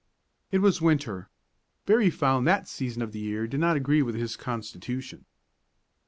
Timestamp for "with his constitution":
4.01-5.25